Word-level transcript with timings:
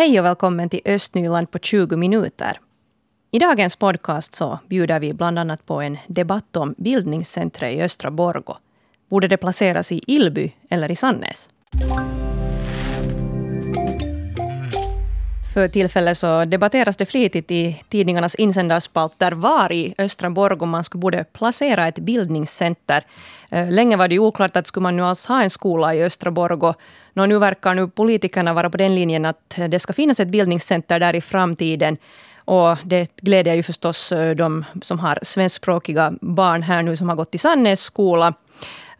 Hej 0.00 0.20
och 0.20 0.26
välkommen 0.26 0.68
till 0.68 0.80
Östnyland 0.84 1.50
på 1.50 1.58
20 1.58 1.96
minuter. 1.96 2.60
I 3.30 3.38
dagens 3.38 3.76
podcast 3.76 4.34
så 4.34 4.58
bjuder 4.68 5.00
vi 5.00 5.12
bland 5.12 5.38
annat 5.38 5.66
på 5.66 5.80
en 5.80 5.98
debatt 6.06 6.56
om 6.56 6.74
bildningscentret 6.78 7.74
i 7.74 7.82
Östra 7.82 8.10
Borgo. 8.10 8.56
Borde 9.08 9.28
det 9.28 9.36
placeras 9.36 9.92
i 9.92 10.02
Ilby 10.06 10.52
eller 10.70 10.90
i 10.90 10.96
Sannäs? 10.96 11.48
För 15.54 15.68
tillfället 15.68 16.18
så 16.18 16.44
debatteras 16.44 16.96
det 16.96 17.06
flitigt 17.06 17.50
i 17.50 17.82
tidningarnas 17.88 18.34
insändarspalter 18.34 19.32
var 19.32 19.72
i 19.72 19.94
Östra 19.98 20.30
Borgå 20.30 20.66
man 20.66 20.84
skulle 20.84 21.00
borde 21.00 21.24
placera 21.24 21.88
ett 21.88 21.98
bildningscenter. 21.98 23.06
Eh, 23.50 23.70
länge 23.70 23.96
var 23.96 24.08
det 24.08 24.18
oklart 24.18 24.56
att 24.56 24.66
skulle 24.66 24.82
man 24.82 24.96
nu 24.96 25.02
alls 25.02 25.26
ha 25.26 25.42
en 25.42 25.50
skola 25.50 25.94
i 25.94 26.04
Östra 26.04 26.30
Borgå. 26.30 26.74
Nå, 27.12 27.26
nu 27.26 27.38
verkar 27.38 27.74
nu 27.74 27.88
politikerna 27.88 28.52
vara 28.52 28.70
på 28.70 28.76
den 28.76 28.94
linjen 28.94 29.24
att 29.24 29.58
det 29.68 29.78
ska 29.78 29.92
finnas 29.92 30.20
ett 30.20 30.28
bildningscenter 30.28 31.00
där 31.00 31.16
i 31.16 31.20
framtiden. 31.20 31.96
Och 32.44 32.76
det 32.84 33.16
gläder 33.16 33.54
ju 33.54 33.62
förstås 33.62 34.12
eh, 34.12 34.36
de 34.36 34.64
som 34.82 34.98
har 34.98 35.18
svenskspråkiga 35.22 36.12
barn 36.20 36.62
här 36.62 36.82
nu 36.82 36.96
som 36.96 37.08
har 37.08 37.16
gått 37.16 37.34
i 37.34 37.38
Sannäs 37.38 37.80
skola. 37.80 38.34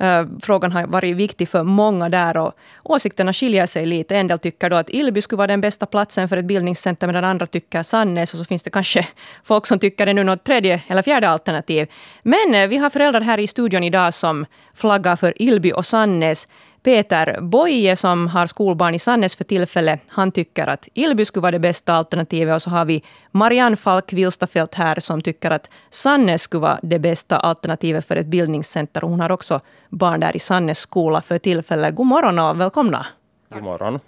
Eh, 0.00 0.26
frågan 0.42 0.72
har 0.72 0.86
varit 0.86 1.16
viktig 1.16 1.48
för 1.48 1.62
många 1.62 2.08
där 2.08 2.36
och 2.36 2.52
åsikterna 2.82 3.32
skiljer 3.32 3.66
sig 3.66 3.86
lite. 3.86 4.16
En 4.16 4.26
del 4.26 4.38
tycker 4.38 4.70
då 4.70 4.76
att 4.76 4.90
Ilby 4.90 5.22
skulle 5.22 5.36
vara 5.36 5.46
den 5.46 5.60
bästa 5.60 5.86
platsen 5.86 6.28
för 6.28 6.36
ett 6.36 6.44
bildningscenter 6.44 7.06
medan 7.06 7.24
andra 7.24 7.46
tycker 7.46 7.82
Sannäs 7.82 8.34
och 8.34 8.38
så 8.38 8.44
finns 8.44 8.62
det 8.62 8.70
kanske 8.70 9.06
folk 9.44 9.66
som 9.66 9.78
tycker 9.78 10.06
det 10.06 10.12
nu 10.12 10.24
något 10.24 10.44
tredje 10.44 10.82
eller 10.88 11.02
fjärde 11.02 11.28
alternativ. 11.28 11.88
Men 12.22 12.54
eh, 12.54 12.68
vi 12.68 12.76
har 12.76 12.90
föräldrar 12.90 13.20
här 13.20 13.38
i 13.38 13.46
studion 13.46 13.84
idag 13.84 14.14
som 14.14 14.46
flaggar 14.74 15.16
för 15.16 15.42
Ilby 15.42 15.72
och 15.72 15.86
Sannäs. 15.86 16.48
Peter 16.82 17.40
Boye 17.40 17.96
som 17.96 18.28
har 18.28 18.46
skolbarn 18.46 18.94
i 18.94 18.98
Sannäs 18.98 19.36
för 19.36 19.44
tillfället, 19.44 20.00
han 20.08 20.32
tycker 20.32 20.66
att 20.66 20.88
Ilby 20.94 21.24
skulle 21.24 21.42
vara 21.42 21.52
det 21.52 21.58
bästa 21.58 21.94
alternativet. 21.94 22.54
Och 22.54 22.62
så 22.62 22.70
har 22.70 22.84
vi 22.84 23.02
Marianne 23.30 23.76
Falk 23.76 24.12
Wilstafelt 24.12 24.74
här 24.74 25.00
som 25.00 25.22
tycker 25.22 25.50
att 25.50 25.70
Sannäs 25.90 26.42
skulle 26.42 26.60
vara 26.60 26.78
det 26.82 26.98
bästa 26.98 27.36
alternativet 27.36 28.06
för 28.06 28.16
ett 28.16 28.26
bildningscenter. 28.26 29.00
Hon 29.00 29.20
har 29.20 29.32
också 29.32 29.60
barn 29.88 30.20
där 30.20 30.36
i 30.36 30.38
Sannäs 30.38 30.78
skola 30.78 31.22
för 31.22 31.38
tillfället. 31.38 31.94
God 31.94 32.06
morgon 32.06 32.38
och 32.38 32.60
välkomna. 32.60 33.06
God 33.48 33.62
morgon. 33.62 34.00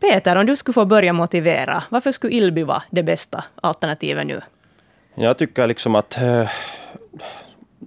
Peter, 0.00 0.36
om 0.36 0.46
du 0.46 0.56
skulle 0.56 0.72
få 0.72 0.84
börja 0.84 1.12
motivera, 1.12 1.82
varför 1.88 2.12
skulle 2.12 2.32
Ilby 2.32 2.62
vara 2.62 2.82
det 2.90 3.02
bästa 3.02 3.44
alternativet 3.62 4.26
nu? 4.26 4.40
Jag 5.14 5.38
tycker 5.38 5.66
liksom 5.66 5.94
att 5.94 6.16
äh, 6.16 6.50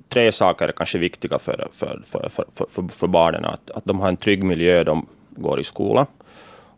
tre 0.10 0.32
saker 0.32 0.68
är 0.68 0.72
kanske 0.72 0.98
viktiga 0.98 1.40
för, 1.40 1.68
för, 1.74 2.02
för, 2.08 2.30
för, 2.30 2.66
för, 2.70 2.88
för 2.88 3.08
barnen. 3.08 3.46
Att, 3.46 3.72
att 3.72 3.86
de 3.86 4.00
har 4.00 4.08
en 4.08 4.18
trygg 4.18 4.44
miljö, 4.44 4.84
de 4.84 5.06
går 5.30 5.60
i 5.60 5.64
skola. 5.64 6.06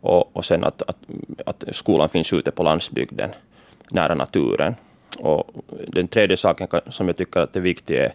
Och, 0.00 0.36
och 0.36 0.44
sen 0.44 0.64
att, 0.64 0.82
att, 0.82 0.96
att 1.46 1.64
skolan 1.72 2.08
finns 2.08 2.32
ute 2.32 2.50
på 2.50 2.62
landsbygden, 2.62 3.30
nära 3.90 4.14
naturen. 4.14 4.74
Och 5.18 5.50
den 5.88 6.08
tredje 6.08 6.36
saken 6.36 6.68
som 6.88 7.06
jag 7.06 7.16
tycker 7.16 7.40
att 7.40 7.56
är 7.56 7.60
viktig 7.60 7.96
är 7.96 8.12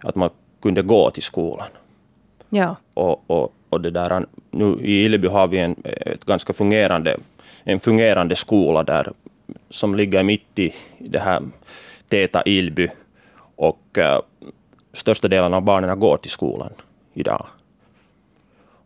att 0.00 0.14
man 0.14 0.30
kunde 0.62 0.82
gå 0.82 1.10
till 1.10 1.22
skolan. 1.22 1.68
Ja. 2.50 2.76
Och, 2.94 3.30
och, 3.30 3.54
och 3.68 3.80
det 3.80 3.90
där, 3.90 4.26
nu 4.50 4.78
I 4.82 5.04
Ilby 5.04 5.28
har 5.28 5.46
vi 5.46 5.58
en 5.58 5.76
ett 5.84 6.24
ganska 6.24 6.52
fungerande, 6.52 7.16
en 7.64 7.80
fungerande 7.80 8.36
skola 8.36 8.82
där, 8.82 9.12
som 9.70 9.94
ligger 9.94 10.22
mitt 10.22 10.58
i 10.58 10.74
det 10.98 11.18
här 11.18 11.42
täta 12.08 12.42
Ilby. 12.46 12.88
Och 13.56 13.98
uh, 13.98 14.20
största 14.92 15.28
delen 15.28 15.54
av 15.54 15.62
barnen 15.62 16.00
går 16.00 16.16
till 16.16 16.30
skolan 16.30 16.72
idag. 17.12 17.46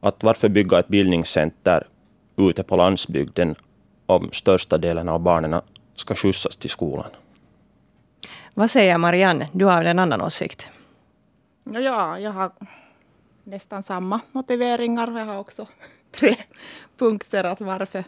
Att 0.00 0.22
varför 0.22 0.48
bygga 0.48 0.78
ett 0.78 0.88
bildningscenter 0.88 1.86
ute 2.36 2.62
på 2.62 2.76
landsbygden 2.76 3.54
om 4.06 4.30
största 4.32 4.78
delen 4.78 5.08
av 5.08 5.20
barnen 5.20 5.60
ska 5.94 6.14
skjutsas 6.14 6.56
till 6.56 6.70
skolan? 6.70 7.10
Vad 8.54 8.70
säger 8.70 8.98
Marianne? 8.98 9.48
Du 9.52 9.64
har 9.64 9.84
en 9.84 9.98
annan 9.98 10.20
åsikt. 10.20 10.70
Ja, 11.64 12.18
jag 12.18 12.30
har 12.30 12.50
nästan 13.44 13.82
samma 13.82 14.20
motiveringar. 14.32 15.18
Jag 15.18 15.26
har 15.26 15.38
också 15.38 15.66
tre 16.10 16.36
punkter 16.98 17.44
att 17.44 17.60
varför 17.60 18.04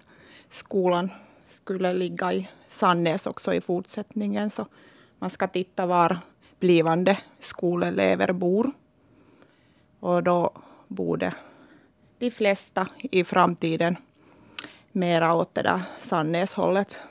skolan 0.48 1.10
skulle 1.46 1.92
ligga 1.92 2.32
i 2.32 2.48
Sannäs 2.66 3.26
också 3.26 3.54
i 3.54 3.60
fortsättningen. 3.60 4.50
Så 4.50 4.66
man 5.18 5.30
ska 5.30 5.46
titta 5.46 5.86
var 5.86 6.18
blivande 6.58 7.18
skolelever 7.38 8.32
bor. 8.32 8.72
Och 10.00 10.22
då 10.22 10.50
borde 10.88 11.34
de 12.18 12.30
flesta 12.30 12.86
i 13.02 13.24
framtiden 13.24 13.96
mera 14.92 15.34
åt 15.34 15.54
det 15.54 15.62
där 15.62 15.82
Sannäshållet. 15.98 17.02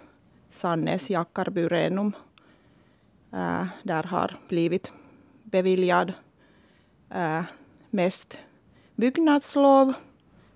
Sannäs, 0.49 1.09
Jackarby, 1.09 1.67
Renum. 1.67 2.15
Äh, 3.33 3.61
eh, 3.61 3.67
där 3.83 4.03
har 4.03 4.37
blivit 4.47 4.91
beviljad 5.43 6.13
äh, 7.09 7.43
mest 7.89 8.39
byggnadslov 8.95 9.93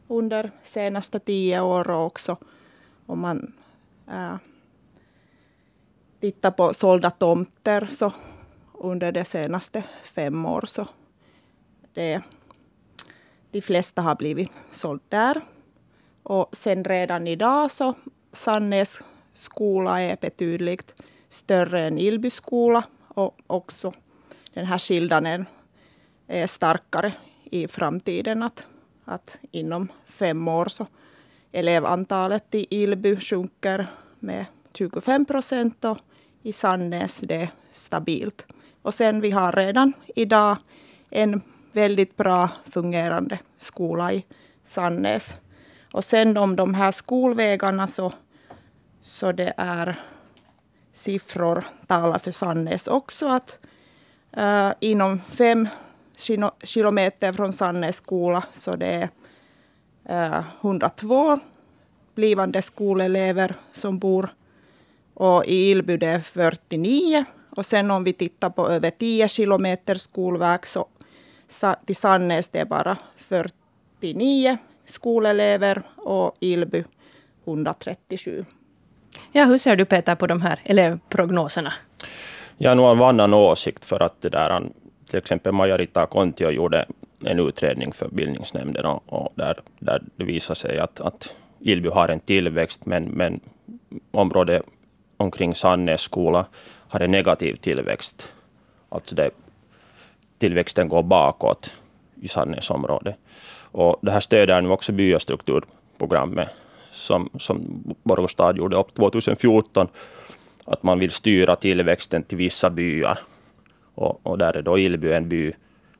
under 0.07 0.51
senaste 0.63 1.19
tio 1.19 1.61
år 1.61 1.89
och 1.89 2.05
också 2.05 2.37
om 3.05 3.19
man 3.19 3.53
äh, 4.07 4.35
tittar 6.19 6.51
på 6.51 6.73
sålda 6.73 7.09
tomter 7.09 7.87
så 7.89 8.13
under 8.83 9.11
de 9.11 9.25
senaste 9.25 9.83
fem 10.03 10.45
år 10.45 10.61
så 10.61 10.87
det, 11.93 12.21
de 13.51 13.61
flesta 13.61 14.01
har 14.01 14.15
blivit 14.15 14.51
såld 14.69 15.01
där. 15.09 15.41
Och 16.23 16.49
sen 16.51 16.83
redan 16.83 17.27
idag 17.27 17.71
så 17.71 17.93
Sannäs 18.31 19.01
skola 19.33 20.01
är 20.01 20.17
betydligt 20.21 21.01
större 21.29 21.81
än 21.81 21.97
Ilby 21.97 22.29
skola 22.29 22.83
och 23.07 23.37
också 23.47 23.93
den 24.53 24.65
här 24.65 24.77
skillnaden 24.77 25.45
är 26.27 26.47
starkare 26.47 27.13
i 27.43 27.67
framtiden. 27.67 28.43
Att, 28.43 28.67
att 29.05 29.39
inom 29.51 29.91
fem 30.05 30.47
år 30.47 30.65
så 30.65 30.85
elevantalet 31.51 32.55
i 32.55 32.67
Ilby 32.69 33.19
sjunker 33.19 33.87
med 34.19 34.45
25 34.73 35.25
procent 35.25 35.85
och 35.85 35.97
i 36.41 36.51
Sannäs 36.51 37.17
det 37.17 37.35
är 37.35 37.49
stabilt. 37.71 38.45
Och 38.81 38.93
sen 38.93 39.21
vi 39.21 39.31
har 39.31 39.51
redan 39.51 39.93
idag 40.15 40.57
en 41.09 41.41
väldigt 41.71 42.17
bra 42.17 42.49
fungerande 42.71 43.39
skola 43.57 44.13
i 44.13 44.25
Sannäs. 44.63 45.39
Och 45.93 46.03
sen 46.03 46.37
om 46.37 46.55
de 46.55 46.73
här 46.73 46.91
skolvägarna 46.91 47.87
så, 47.87 48.11
så 49.01 49.31
det 49.31 49.53
är 49.57 49.99
siffror 50.93 51.63
talar 51.87 52.19
för 52.19 52.31
Sannäs 52.31 52.87
också 52.87 53.27
att 53.27 53.59
uh, 54.37 54.71
inom 54.79 55.19
fem 55.19 55.67
kilometer 56.63 57.33
från 57.33 57.53
Sannäs 57.53 57.95
skola 57.95 58.43
så 58.51 58.75
det 58.75 59.09
är 60.05 60.31
eh, 60.33 60.39
uh, 60.39 60.43
102 60.61 61.39
blivande 62.15 62.61
skolelever 62.61 63.55
som 63.71 63.99
bor 63.99 64.29
och 65.13 65.45
i 65.45 65.71
Ilby 65.71 65.97
det 65.97 66.07
är 66.07 66.19
49 66.19 67.25
och 67.55 67.65
sen 67.65 67.91
om 67.91 68.03
vi 68.03 68.13
tittar 68.13 68.49
på 68.49 68.69
över 68.69 68.89
10 68.89 69.27
kilometer 69.27 69.95
skolväg 69.95 70.67
så 70.67 70.87
till 71.85 71.95
Sannäs 71.95 72.47
det 72.47 72.59
är 72.59 72.65
bara 72.65 72.97
49 73.15 74.57
skolelever 74.85 75.81
och 75.95 76.35
Ilby 76.39 76.83
137. 77.45 78.45
Ja, 79.31 79.45
hur 79.45 79.57
ser 79.57 79.75
du 79.75 79.85
Peter 79.85 80.15
på 80.15 80.27
de 80.27 80.41
här 80.41 80.59
elevprognoserna? 80.63 81.73
Jag 82.57 82.71
har 82.71 82.75
nog 82.75 82.91
en 82.91 83.01
annan 83.01 83.33
åsikt 83.33 83.85
för 83.85 83.99
att 83.99 84.21
det 84.21 84.29
där, 84.29 84.63
till 85.09 85.19
exempel 85.19 85.51
Majarita 85.51 86.05
Kontio 86.05 86.49
gjorde 86.49 86.85
en 87.25 87.39
utredning 87.39 87.93
för 87.93 88.09
bildningsnämnden 88.09 88.85
och, 88.85 89.03
och 89.05 89.29
där, 89.35 89.59
där 89.79 90.01
det 90.15 90.23
visar 90.23 90.55
sig 90.55 90.79
att, 90.79 91.01
att 91.01 91.35
Ilby 91.59 91.89
har 91.89 92.09
en 92.09 92.19
tillväxt 92.19 92.85
men, 92.85 93.03
men 93.03 93.39
området 94.11 94.63
omkring 95.17 95.55
Sannäs 95.55 96.01
skola 96.01 96.45
har 96.91 96.99
en 96.99 97.11
negativ 97.11 97.55
tillväxt. 97.55 98.33
Alltså 98.89 99.15
det, 99.15 99.31
tillväxten 100.37 100.89
går 100.89 101.03
bakåt 101.03 101.77
i 102.21 102.27
Sannäsområdet. 102.27 103.15
Och 103.71 103.99
det 104.01 104.11
här 104.11 104.19
stöder 104.19 104.61
nu 104.61 104.69
också 104.69 104.91
byastrukturprogrammet 104.91 106.49
som, 106.91 107.29
som 107.39 107.83
Borgostad 108.03 108.57
gjorde 108.57 108.75
upp 108.75 108.93
2014. 108.95 109.87
Att 110.65 110.83
man 110.83 110.99
vill 110.99 111.11
styra 111.11 111.55
tillväxten 111.55 112.23
till 112.23 112.37
vissa 112.37 112.69
byar. 112.69 113.19
Och, 113.95 114.19
och 114.23 114.37
där 114.37 114.57
är 114.57 114.61
då 114.61 114.79
Ilby 114.79 115.11
en 115.11 115.29
by 115.29 115.53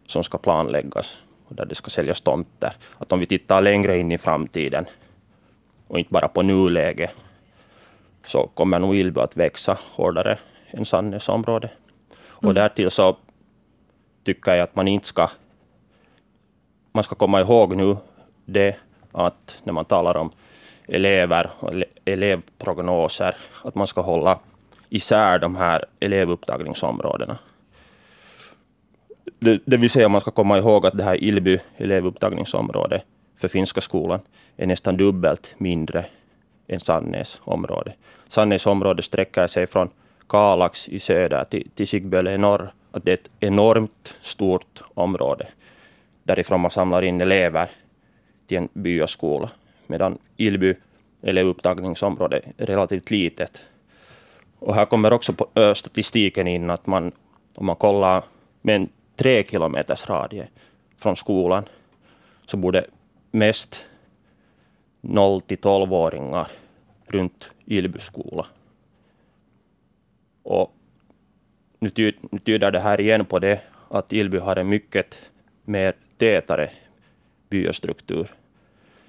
som 0.07 0.23
ska 0.23 0.37
planläggas 0.37 1.19
och 1.45 1.55
där 1.55 1.65
det 1.65 1.75
ska 1.75 1.89
säljas 1.89 2.21
tomter. 2.21 2.73
Att 2.97 3.11
om 3.11 3.19
vi 3.19 3.25
tittar 3.25 3.61
längre 3.61 3.97
in 3.97 4.11
i 4.11 4.17
framtiden 4.17 4.85
och 5.87 5.99
inte 5.99 6.13
bara 6.13 6.27
på 6.27 6.41
nuläget 6.41 7.11
så 8.25 8.47
kommer 8.53 8.79
nog 8.79 8.95
Ilby 8.95 9.19
att 9.19 9.37
växa 9.37 9.77
hårdare 9.91 10.39
än 10.73 10.85
Sannäsområdet. 10.85 11.71
Och 12.27 12.43
mm. 12.43 12.55
därtill 12.55 12.91
så 12.91 13.17
tycker 14.23 14.51
jag 14.51 14.63
att 14.63 14.75
man 14.75 14.87
inte 14.87 15.07
ska... 15.07 15.29
Man 16.91 17.03
ska 17.03 17.15
komma 17.15 17.41
ihåg 17.41 17.75
nu 17.75 17.97
det 18.45 18.75
att 19.11 19.59
när 19.63 19.73
man 19.73 19.85
talar 19.85 20.17
om 20.17 20.31
elever 20.87 21.49
och 21.59 21.83
elevprognoser, 22.05 23.35
att 23.63 23.75
man 23.75 23.87
ska 23.87 24.01
hålla 24.01 24.39
isär 24.89 25.39
de 25.39 25.55
här 25.55 25.85
elevupptagningsområdena. 25.99 27.37
Det, 29.39 29.59
det 29.65 29.77
vill 29.77 29.89
säga 29.89 30.09
man 30.09 30.21
ska 30.21 30.31
komma 30.31 30.57
ihåg 30.57 30.85
att 30.85 30.97
det 30.97 31.03
här 31.03 31.23
Ilby 31.23 31.59
elevupptagningsområde 31.77 33.01
för 33.37 33.47
finska 33.47 33.81
skolan 33.81 34.19
är 34.57 34.67
nästan 34.67 34.97
dubbelt 34.97 35.55
mindre 35.57 36.05
än 36.67 36.79
Sannäs 36.79 37.41
område. 37.43 37.93
Sannäs 38.27 38.65
område 38.65 39.03
sträcker 39.03 39.47
sig 39.47 39.67
från 39.67 39.89
Kalax 40.31 40.89
i 40.89 40.99
söder 40.99 41.43
till, 41.43 41.69
till 41.75 41.87
Sigböle 41.87 42.33
i 42.33 42.37
norr. 42.37 42.71
Att 42.91 43.05
det 43.05 43.11
är 43.11 43.13
ett 43.13 43.29
enormt 43.39 44.15
stort 44.21 44.83
område. 44.93 45.47
Därifrån 46.23 46.61
man 46.61 46.71
samlar 46.71 47.01
in 47.01 47.21
elever 47.21 47.69
till 48.47 48.57
en 48.57 48.69
byaskola. 48.73 49.49
Medan 49.87 50.17
Ilby 50.37 50.75
eller 51.21 51.43
upptagningsområde 51.43 52.41
är 52.57 52.65
relativt 52.65 53.11
litet. 53.11 53.61
Och 54.59 54.75
här 54.75 54.85
kommer 54.85 55.13
också 55.13 55.33
på, 55.33 55.75
statistiken 55.75 56.47
in 56.47 56.69
att 56.69 56.87
man, 56.87 57.11
om 57.55 57.65
man 57.65 57.75
kollar 57.75 58.23
med 58.61 58.75
en 58.75 58.89
tre 59.15 59.43
kilometers 59.43 60.09
radie 60.09 60.47
från 60.97 61.15
skolan, 61.15 61.63
så 62.45 62.57
borde 62.57 62.85
mest 63.31 63.85
0 65.01 65.41
till 65.41 65.57
12-åringar 65.57 66.47
runt 67.07 67.51
Ilby 67.65 67.99
skola. 67.99 68.45
Och 70.43 70.73
nu, 71.79 71.89
ty, 71.89 72.13
nu 72.31 72.39
tyder 72.39 72.71
det 72.71 72.79
här 72.79 73.01
igen 73.01 73.25
på 73.25 73.39
det 73.39 73.61
att 73.89 74.13
Ilby 74.13 74.37
har 74.37 74.55
en 74.55 74.69
mycket 74.69 75.29
mer 75.65 75.93
tätare 76.17 76.69
byastruktur 77.49 78.27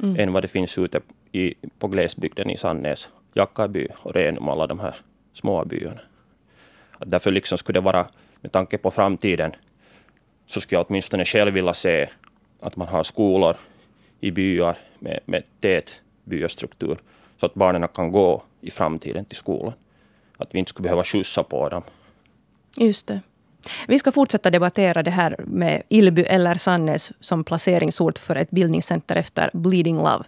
mm. 0.02 0.20
än 0.20 0.32
vad 0.32 0.44
det 0.44 0.48
finns 0.48 0.78
ute 0.78 1.00
i, 1.32 1.54
på 1.78 1.88
glesbygden 1.88 2.50
i 2.50 2.56
Sannäs, 2.56 3.08
Jackaby 3.34 3.88
och 4.02 4.14
Renum, 4.14 4.48
alla 4.48 4.66
de 4.66 4.80
här 4.80 4.96
små 5.32 5.64
byarna. 5.64 6.00
Att 6.98 7.10
därför 7.10 7.30
liksom 7.30 7.58
skulle 7.58 7.80
det 7.80 7.84
vara, 7.84 8.06
med 8.40 8.52
tanke 8.52 8.78
på 8.78 8.90
framtiden, 8.90 9.52
så 10.46 10.60
skulle 10.60 10.78
jag 10.78 10.86
åtminstone 10.88 11.24
själv 11.24 11.54
vilja 11.54 11.74
se 11.74 12.08
att 12.60 12.76
man 12.76 12.88
har 12.88 13.02
skolor 13.02 13.56
i 14.20 14.30
byar 14.30 14.76
med, 14.98 15.20
med 15.24 15.42
tät 15.60 16.02
byastruktur, 16.24 16.98
så 17.36 17.46
att 17.46 17.54
barnen 17.54 17.88
kan 17.88 18.12
gå 18.12 18.42
i 18.60 18.70
framtiden 18.70 19.24
till 19.24 19.36
skolan. 19.36 19.72
Att 20.42 20.54
vi 20.54 20.58
inte 20.58 20.68
skulle 20.68 20.84
behöva 20.84 21.04
skjutsa 21.04 21.42
på 21.42 21.68
dem. 21.68 21.82
Just 22.76 23.06
det. 23.06 23.20
Vi 23.88 23.98
ska 23.98 24.12
fortsätta 24.12 24.50
debattera 24.50 25.02
det 25.02 25.10
här 25.10 25.36
med 25.38 25.82
Ilby 25.88 26.22
eller 26.22 26.54
Sannäs 26.54 27.12
som 27.20 27.44
placeringsort 27.44 28.18
för 28.18 28.36
ett 28.36 28.50
bildningscenter 28.50 29.16
efter 29.16 29.50
Bleeding 29.52 29.96
Love. 29.96 30.24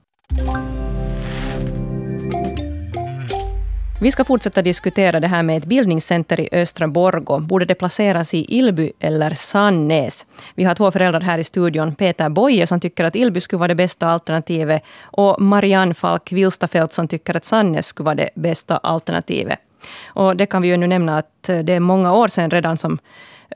Vi 4.01 4.11
ska 4.11 4.25
fortsätta 4.25 4.63
diskutera 4.63 5.21
det 5.21 5.29
här 5.29 5.43
med 5.43 5.57
ett 5.57 5.65
bildningscenter 5.65 6.41
i 6.41 6.49
Östra 6.53 6.89
Borgå. 6.89 7.39
Borde 7.39 7.65
det 7.65 7.75
placeras 7.75 8.35
i 8.35 8.59
Ilby 8.59 8.93
eller 9.01 9.31
Sannäs? 9.35 10.27
Vi 10.55 10.65
har 10.65 10.75
två 10.75 10.91
föräldrar 10.91 11.21
här 11.21 11.39
i 11.39 11.45
studion. 11.45 11.95
Peter 11.95 12.29
Boye 12.29 12.67
som 12.67 12.81
tycker 12.81 13.05
att 13.05 13.17
Ilby 13.17 13.41
skulle 13.41 13.59
vara 13.59 13.69
det 13.69 13.75
bästa 13.75 14.07
alternativet 14.07 14.83
och 15.03 15.43
Marianne 15.43 15.95
Falk 15.95 16.33
Wilstafelt 16.33 16.93
som 16.93 17.09
tycker 17.09 17.37
att 17.37 17.45
Sannäs 17.45 17.87
skulle 17.87 18.05
vara 18.05 18.15
det 18.15 18.31
bästa 18.35 18.77
alternativet. 18.77 19.59
Och 20.07 20.37
det 20.37 20.47
kan 20.47 20.63
vi 20.63 20.69
ju 20.69 20.77
nu 20.77 20.87
nämna 20.87 21.19
att 21.19 21.49
eh, 21.49 21.59
det 21.59 21.73
är 21.73 21.81
många 21.81 22.13
år 22.13 22.29
sedan 22.29 22.51
redan 22.51 22.77
som 22.77 22.99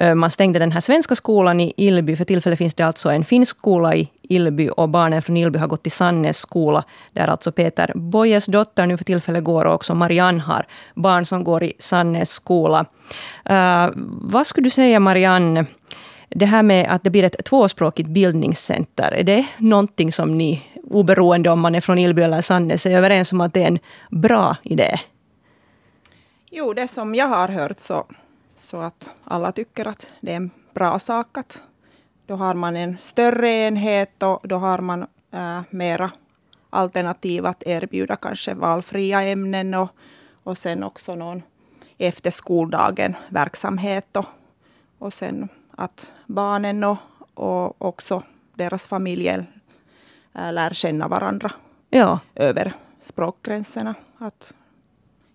eh, 0.01 0.15
man 0.15 0.31
stängde 0.31 0.59
den 0.59 0.73
här 0.73 0.81
svenska 0.81 1.15
skolan 1.15 1.61
i 1.61 1.73
Ilby. 1.77 2.17
För 2.17 2.25
tillfället 2.25 2.59
finns 2.59 2.75
det 2.75 2.83
alltså 2.83 3.11
en 3.11 3.25
finsk 3.25 3.57
skola 3.57 3.95
i 3.95 4.09
Ilby 4.29 4.71
och 4.77 4.89
barnen 4.89 5.23
från 5.23 5.37
Ilby 5.37 5.59
har 5.59 5.67
gått 5.67 5.83
till 5.83 5.93
Sannäs 5.93 6.39
skola, 6.39 6.85
där 7.13 7.31
alltså 7.31 7.53
Peter 7.53 7.93
Bojes 7.95 8.47
dotter 8.47 8.87
nu 8.87 8.97
för 8.97 9.05
tillfället 9.05 9.45
går 9.45 9.65
och 9.65 9.75
också 9.75 9.95
Marianne 9.95 10.41
har 10.41 10.67
barn 10.95 11.25
som 11.25 11.45
går 11.45 11.65
i 11.65 11.73
Sannäs 11.79 12.31
skola. 12.31 12.85
Uh, 13.51 13.89
vad 14.21 14.47
skulle 14.47 14.67
du 14.67 14.71
säga 14.71 15.01
Marianne, 15.01 15.67
det 16.29 16.47
här 16.47 16.63
med 16.63 16.87
att 16.91 17.05
det 17.05 17.11
blir 17.11 17.25
ett 17.25 17.45
tvåspråkigt 17.45 18.09
bildningscenter, 18.09 19.15
är 19.15 19.25
det 19.25 19.47
någonting 19.59 20.13
som 20.13 20.39
ni, 20.39 20.63
oberoende 20.91 21.51
om 21.51 21.61
man 21.61 21.75
är 21.75 21.81
från 21.81 21.99
Ilby 21.99 22.23
eller 22.23 22.41
Sannäs, 22.41 22.87
är 22.87 22.97
överens 22.97 23.33
om 23.33 23.41
att 23.41 23.55
det 23.55 23.63
är 23.63 23.69
en 23.69 23.79
bra 24.11 24.57
idé? 24.63 24.99
Jo, 26.51 26.73
det 26.73 26.89
som 26.89 27.15
jag 27.15 27.27
har 27.27 27.49
hört 27.49 27.81
så 27.81 28.07
så 28.57 28.77
att 28.81 29.11
alla 29.25 29.53
tycker 29.53 29.89
att 29.89 30.13
det 30.21 30.33
är 30.33 30.37
en 30.37 30.51
bra 30.75 30.99
sak. 30.99 31.39
Att 31.39 31.63
då 32.27 32.35
har 32.35 32.55
man 32.55 32.77
en 32.77 32.99
större 32.99 33.51
enhet 33.51 34.23
och 34.23 34.49
då 34.49 34.57
har 34.57 34.79
man 34.79 35.07
äh, 35.31 35.61
mera 35.71 36.11
alternativ 36.71 37.47
att 37.47 37.63
erbjuda, 37.67 38.17
kanske 38.17 38.55
valfria 38.55 39.23
ämnen 39.23 39.75
och, 39.75 39.89
och 40.43 40.59
sen 40.59 40.83
också 40.83 41.15
någon 41.15 41.43
efter 41.99 42.31
skoldagen 42.31 43.17
verksamhet 43.29 44.17
och, 44.17 44.27
och 44.99 45.13
sen 45.13 45.49
att 45.71 46.13
barnen 46.27 46.85
och, 46.85 46.97
och 47.35 47.83
också 47.83 48.23
deras 48.55 48.89
familjer 48.89 49.47
äh, 50.35 50.53
lär 50.53 50.71
känna 50.71 51.09
varandra 51.09 51.51
ja. 51.91 52.19
över 52.35 52.73
språkgränserna. 53.01 53.95
Att 54.19 54.55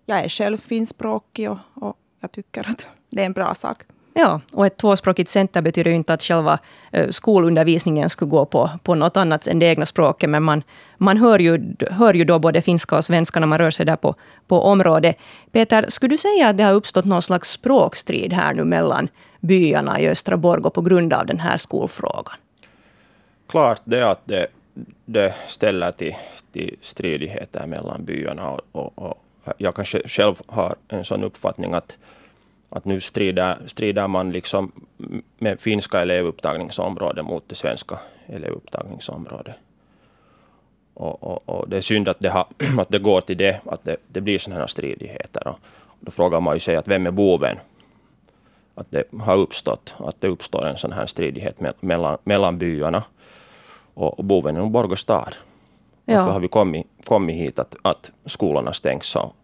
jag 0.06 0.24
är 0.24 0.28
själv 0.28 0.58
finskspråkig 0.58 1.50
och, 1.50 1.58
och 1.74 1.96
jag 2.20 2.32
tycker 2.32 2.70
att 2.70 2.86
det 3.10 3.22
är 3.22 3.26
en 3.26 3.32
bra 3.32 3.54
sak. 3.54 3.82
Ja, 4.16 4.40
och 4.52 4.66
ett 4.66 4.76
tvåspråkigt 4.76 5.30
center 5.30 5.62
betyder 5.62 5.90
ju 5.90 5.96
inte 5.96 6.14
att 6.14 6.22
själva 6.22 6.58
eh, 6.92 7.08
skolundervisningen 7.08 8.10
skulle 8.10 8.28
gå 8.28 8.46
på, 8.46 8.70
på 8.82 8.94
något 8.94 9.16
annat 9.16 9.46
än 9.46 9.58
det 9.58 9.66
egna 9.66 9.86
språket, 9.86 10.30
men 10.30 10.42
man, 10.42 10.62
man 10.98 11.16
hör, 11.16 11.38
ju, 11.38 11.74
hör 11.90 12.14
ju 12.14 12.24
då 12.24 12.38
både 12.38 12.62
finska 12.62 12.96
och 12.96 13.04
svenska 13.04 13.40
när 13.40 13.46
man 13.46 13.58
rör 13.58 13.70
sig 13.70 13.86
där 13.86 13.96
på, 13.96 14.14
på 14.46 14.60
området. 14.60 15.16
Peter, 15.52 15.84
skulle 15.88 16.14
du 16.14 16.18
säga 16.18 16.48
att 16.48 16.56
det 16.56 16.64
har 16.64 16.72
uppstått 16.72 17.04
någon 17.04 17.22
slags 17.22 17.50
språkstrid 17.50 18.32
här 18.32 18.54
nu 18.54 18.64
mellan 18.64 19.08
byarna 19.40 20.00
i 20.00 20.08
Östra 20.08 20.36
Borgå 20.36 20.70
på 20.70 20.80
grund 20.80 21.12
av 21.12 21.26
den 21.26 21.40
här 21.40 21.56
skolfrågan? 21.56 22.36
Klart 23.46 23.80
det 23.84 24.10
att 24.10 24.20
det, 24.24 24.46
det 25.04 25.34
ställer 25.48 25.90
till, 25.90 26.14
till 26.52 26.76
stridigheter 26.80 27.66
mellan 27.66 28.04
byarna 28.04 28.50
och, 28.50 28.60
och, 28.72 28.98
och 28.98 29.24
jag 29.58 29.74
kanske 29.74 30.08
själv 30.08 30.34
har 30.46 30.74
en 30.88 31.04
sån 31.04 31.24
uppfattning 31.24 31.74
att 31.74 31.96
att 32.74 32.84
nu 32.84 33.00
strider, 33.00 33.58
strider 33.66 34.08
man 34.08 34.32
liksom 34.32 34.72
med 35.38 35.60
finska 35.60 36.00
elevupptagningsområdet 36.00 37.24
mot 37.24 37.48
det 37.48 37.54
svenska 37.54 37.98
elevupptagningsområdet. 38.26 39.54
Och, 40.94 41.22
och, 41.22 41.48
och, 41.48 41.68
det 41.68 41.76
är 41.76 41.80
synd 41.80 42.08
att 42.08 42.20
det, 42.20 42.28
har, 42.28 42.46
att 42.78 42.88
det 42.88 42.98
går 42.98 43.20
till 43.20 43.36
det, 43.36 43.60
att 43.66 43.84
det, 43.84 43.96
det 44.08 44.20
blir 44.20 44.38
sådana 44.38 44.60
här 44.60 44.66
stridigheter. 44.66 45.48
Och 45.48 45.58
då 46.00 46.10
frågar 46.10 46.40
man 46.40 46.54
ju 46.56 46.60
sig 46.60 46.76
att 46.76 46.88
vem 46.88 47.06
är 47.06 47.10
boven? 47.10 47.56
Att 48.74 48.90
det 48.90 49.04
har 49.20 49.36
uppstått, 49.36 49.94
att 49.98 50.20
det 50.20 50.28
uppstår 50.28 50.66
en 50.66 50.78
sån 50.78 50.92
här 50.92 51.06
stridighet 51.06 51.56
mellan, 51.80 52.18
mellan 52.24 52.58
byarna. 52.58 53.02
Och, 53.94 54.18
och 54.18 54.24
boven 54.24 54.56
är 54.56 54.60
nog 54.60 54.70
Borgå 54.70 54.96
stad. 54.96 55.34
Ja. 56.04 56.16
Varför 56.16 56.32
har 56.32 56.40
vi 56.40 56.48
kommit, 56.48 56.86
kommit 57.04 57.36
hit 57.36 57.58
att, 57.58 57.76
att 57.82 58.12
skolorna 58.26 58.72
stängs 58.72 59.16
och, 59.16 59.34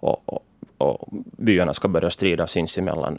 och, 0.00 0.22
och, 0.26 0.44
och 0.78 1.08
byarna 1.36 1.74
ska 1.74 1.88
börja 1.88 2.10
strida 2.10 2.46
sinsemellan 2.46 3.18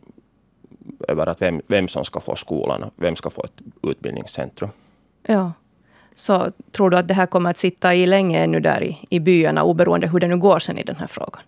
över 1.08 1.28
att 1.28 1.42
vem, 1.42 1.62
vem 1.68 1.88
som 1.88 2.06
ska 2.06 2.20
få 2.20 2.36
skolan 2.36 2.84
och 2.84 2.94
vem 2.96 3.16
ska 3.16 3.30
få 3.30 3.44
ett 3.44 3.62
utbildningscentrum. 3.84 4.70
Ja. 5.24 5.52
Så 6.16 6.52
tror 6.72 6.90
du 6.90 6.98
att 6.98 7.08
det 7.08 7.14
här 7.14 7.26
kommer 7.26 7.50
att 7.50 7.58
sitta 7.58 7.96
i 7.96 8.06
länge 8.06 8.44
ännu 8.44 8.60
där 8.60 8.84
i, 8.84 8.98
i 9.10 9.20
byarna, 9.20 9.64
oberoende 9.64 10.08
hur 10.08 10.20
det 10.20 10.28
nu 10.28 10.38
går 10.38 10.60
sen 10.60 10.78
i 10.78 10.84
den 10.84 10.96
här 10.96 11.08
frågan? 11.08 11.42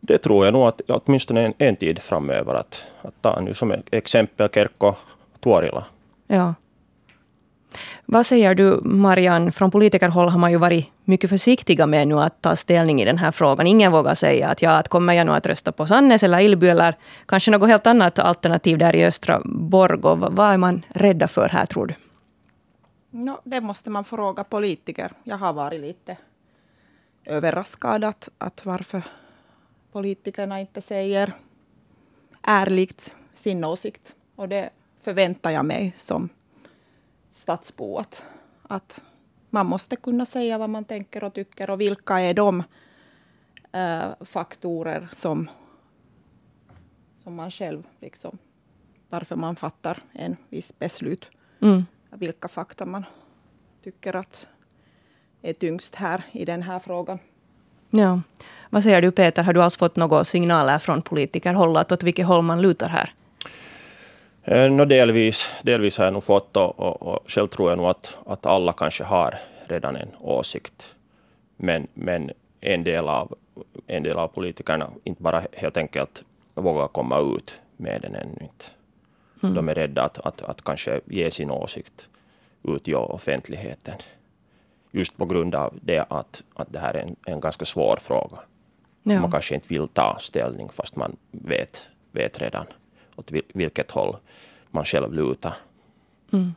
Det 0.00 0.18
tror 0.18 0.44
jag 0.44 0.52
nog 0.52 0.62
att 0.62 0.80
åtminstone 0.88 1.46
en, 1.46 1.54
en 1.58 1.76
tid 1.76 1.98
framöver. 1.98 2.54
Att, 2.54 2.86
att 3.02 3.22
ta 3.22 3.40
nu 3.40 3.54
som 3.54 3.74
exempel 3.90 4.48
Kerkko 4.48 4.94
Tuorila. 5.40 5.84
Ja. 6.26 6.54
Vad 8.06 8.26
säger 8.26 8.54
du, 8.54 8.80
Marianne? 8.82 9.52
Från 9.52 9.70
politikerhåll 9.70 10.28
har 10.28 10.38
man 10.38 10.50
ju 10.50 10.58
varit 10.58 10.86
mycket 11.04 11.30
försiktiga 11.30 11.86
med 11.86 12.08
nu 12.08 12.20
att 12.20 12.42
ta 12.42 12.56
ställning 12.56 13.02
i 13.02 13.04
den 13.04 13.18
här 13.18 13.32
frågan. 13.32 13.66
Ingen 13.66 13.92
vågar 13.92 14.14
säga 14.14 14.48
att 14.48 14.62
ja, 14.62 14.70
att 14.70 14.88
kommer 14.88 15.14
jag 15.14 15.26
nu 15.26 15.32
att 15.32 15.46
rösta 15.46 15.72
på 15.72 15.86
Sannäs 15.86 16.22
eller 16.22 16.40
Ilby 16.40 16.68
eller 16.68 16.94
kanske 17.26 17.50
något 17.50 17.68
helt 17.68 17.86
annat 17.86 18.18
alternativ 18.18 18.78
där 18.78 18.96
i 18.96 19.04
östra 19.04 19.42
Borgå. 19.44 20.14
Vad 20.14 20.52
är 20.52 20.56
man 20.56 20.84
rädda 20.88 21.28
för 21.28 21.48
här, 21.48 21.66
tror 21.66 21.86
du? 21.86 21.94
No, 23.10 23.40
det 23.44 23.60
måste 23.60 23.90
man 23.90 24.04
fråga 24.04 24.44
politiker. 24.44 25.12
Jag 25.24 25.38
har 25.38 25.52
varit 25.52 25.80
lite 25.80 26.16
överraskad 27.24 28.04
att, 28.04 28.28
att 28.38 28.66
varför 28.66 29.02
politikerna 29.92 30.60
inte 30.60 30.80
säger 30.80 31.32
ärligt 32.42 33.14
sin 33.34 33.64
åsikt. 33.64 34.14
Och 34.36 34.48
det 34.48 34.70
förväntar 35.02 35.50
jag 35.50 35.64
mig 35.64 35.94
som 35.96 36.28
stadsbo 37.44 37.98
att, 37.98 38.22
att 38.62 39.04
man 39.50 39.66
måste 39.66 39.96
kunna 39.96 40.24
säga 40.24 40.58
vad 40.58 40.70
man 40.70 40.84
tänker 40.84 41.24
och 41.24 41.34
tycker 41.34 41.70
och 41.70 41.80
vilka 41.80 42.20
är 42.20 42.34
de 42.34 42.62
äh, 43.72 44.10
faktorer 44.20 45.08
som, 45.12 45.50
som 47.16 47.34
man 47.34 47.50
själv 47.50 47.82
liksom, 48.00 48.38
varför 49.08 49.36
man 49.36 49.56
fattar 49.56 49.98
en 50.12 50.36
viss 50.48 50.78
beslut. 50.78 51.30
Mm. 51.60 51.84
Vilka 52.10 52.48
fakta 52.48 52.86
man 52.86 53.04
tycker 53.82 54.16
att 54.16 54.48
är 55.42 55.52
tyngst 55.52 55.94
här 55.94 56.22
i 56.32 56.44
den 56.44 56.62
här 56.62 56.78
frågan. 56.78 57.18
Ja. 57.90 58.20
Vad 58.70 58.82
säger 58.82 59.02
du 59.02 59.10
Peter, 59.10 59.42
har 59.42 59.52
du 59.52 59.62
alls 59.62 59.76
fått 59.76 59.96
några 59.96 60.24
signaler 60.24 60.78
från 60.78 61.02
politikerhåll 61.02 61.76
åt 61.76 62.02
vilket 62.02 62.26
håll 62.26 62.42
man 62.42 62.62
lutar 62.62 62.88
här? 62.88 63.10
Eh, 64.46 64.70
no, 64.70 64.84
delvis, 64.84 65.52
delvis 65.62 65.98
har 65.98 66.04
jag 66.04 66.12
nog 66.12 66.24
fått 66.24 66.56
och, 66.56 66.80
och, 66.80 67.02
och 67.02 67.30
själv 67.30 67.46
tror 67.46 67.70
jag 67.70 67.76
nog 67.78 67.86
att, 67.86 68.16
att 68.26 68.46
alla 68.46 68.72
kanske 68.72 69.04
har 69.04 69.34
redan 69.64 69.96
en 69.96 70.08
åsikt. 70.20 70.94
Men, 71.56 71.86
men 71.94 72.30
en, 72.60 72.84
del 72.84 73.08
av, 73.08 73.34
en 73.86 74.02
del 74.02 74.18
av 74.18 74.28
politikerna 74.28 74.90
inte 75.04 75.22
bara 75.22 75.42
helt 75.52 75.76
enkelt 75.76 76.24
vågar 76.54 76.88
komma 76.88 77.18
ut 77.18 77.60
med 77.76 78.02
den 78.02 78.14
ännu 78.14 78.36
inte. 78.40 78.64
Mm. 79.42 79.54
De 79.54 79.68
är 79.68 79.74
rädda 79.74 80.02
att, 80.02 80.18
att, 80.18 80.42
att 80.42 80.64
kanske 80.64 81.00
ge 81.04 81.30
sin 81.30 81.50
åsikt 81.50 82.08
ut 82.62 82.88
i 82.88 82.94
offentligheten. 82.94 83.94
Just 84.90 85.16
på 85.16 85.26
grund 85.26 85.54
av 85.54 85.78
det 85.82 86.06
att, 86.08 86.42
att 86.54 86.72
det 86.72 86.78
här 86.78 86.94
är 86.94 87.02
en, 87.02 87.16
en 87.26 87.40
ganska 87.40 87.64
svår 87.64 87.98
fråga. 88.02 88.38
Ja. 89.02 89.20
Man 89.20 89.30
kanske 89.30 89.54
inte 89.54 89.68
vill 89.68 89.88
ta 89.88 90.18
ställning 90.20 90.68
fast 90.68 90.96
man 90.96 91.16
vet, 91.30 91.82
vet 92.12 92.40
redan 92.40 92.66
åt 93.16 93.30
vilket 93.54 93.90
håll 93.90 94.16
man 94.70 94.84
själv 94.84 95.12
lutar. 95.12 95.56
Mm. 96.32 96.54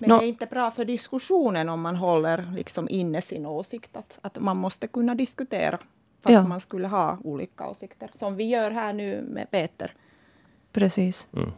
Men 0.00 0.08
det 0.08 0.24
är 0.24 0.28
inte 0.28 0.46
bra 0.46 0.70
för 0.70 0.84
diskussionen 0.84 1.68
om 1.68 1.80
man 1.80 1.96
håller 1.96 2.52
liksom 2.54 2.88
inne 2.88 3.22
sin 3.22 3.46
åsikt. 3.46 3.96
Att, 3.96 4.18
att 4.22 4.38
man 4.38 4.56
måste 4.56 4.86
kunna 4.86 5.14
diskutera 5.14 5.78
fast 6.20 6.32
ja. 6.32 6.46
man 6.46 6.60
skulle 6.60 6.88
ha 6.88 7.18
olika 7.24 7.68
åsikter. 7.68 8.10
Som 8.14 8.36
vi 8.36 8.44
gör 8.44 8.70
här 8.70 8.92
nu 8.92 9.22
med 9.28 9.50
Peter. 9.50 9.94
Precis. 10.72 11.28
Mm. 11.32 11.52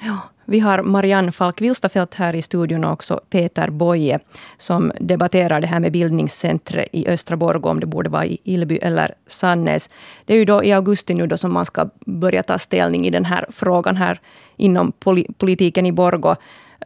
Ja, 0.00 0.18
vi 0.44 0.60
har 0.60 0.82
Marianne 0.82 1.32
Falk 1.32 1.60
Wilstafelt 1.60 2.14
här 2.14 2.34
i 2.34 2.42
studion 2.42 2.84
och 2.84 2.92
också 2.92 3.20
Peter 3.30 3.70
Boye 3.70 4.18
som 4.56 4.92
debatterar 5.00 5.60
det 5.60 5.66
här 5.66 5.80
med 5.80 5.92
bildningscentret 5.92 6.88
i 6.92 7.08
Östra 7.08 7.36
Borgå, 7.36 7.68
om 7.68 7.80
det 7.80 7.86
borde 7.86 8.10
vara 8.10 8.26
i 8.26 8.38
Ilby 8.44 8.76
eller 8.76 9.14
Sannäs. 9.26 9.90
Det 10.24 10.32
är 10.32 10.36
ju 10.36 10.44
då 10.44 10.64
i 10.64 10.72
augusti 10.72 11.14
nu 11.14 11.26
då 11.26 11.36
som 11.36 11.52
man 11.52 11.66
ska 11.66 11.88
börja 12.06 12.42
ta 12.42 12.58
ställning 12.58 13.06
i 13.06 13.10
den 13.10 13.24
här 13.24 13.46
frågan 13.48 13.96
här 13.96 14.20
inom 14.56 14.92
politiken 15.38 15.86
i 15.86 15.92
Borgå. 15.92 16.36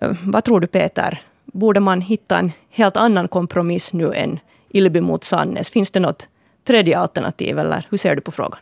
Eh, 0.00 0.12
vad 0.24 0.44
tror 0.44 0.60
du 0.60 0.66
Peter? 0.66 1.20
Borde 1.44 1.80
man 1.80 2.00
hitta 2.00 2.38
en 2.38 2.52
helt 2.70 2.96
annan 2.96 3.28
kompromiss 3.28 3.92
nu 3.92 4.12
än 4.12 4.38
Ilby 4.68 5.00
mot 5.00 5.24
Sannäs? 5.24 5.70
Finns 5.70 5.90
det 5.90 6.00
något 6.00 6.28
tredje 6.64 6.98
alternativ 6.98 7.58
eller 7.58 7.86
hur 7.90 7.98
ser 7.98 8.14
du 8.14 8.20
på 8.20 8.32
frågan? 8.32 8.58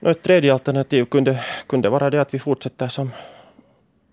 Ett 0.00 0.22
tredje 0.22 0.52
alternativ 0.52 1.04
kunde, 1.04 1.44
kunde 1.66 1.88
vara 1.88 2.10
det 2.10 2.20
att 2.20 2.34
vi 2.34 2.38
fortsätter 2.38 2.88
som 2.88 3.10